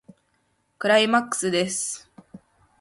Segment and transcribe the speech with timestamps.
[0.79, 2.09] クライマックスです。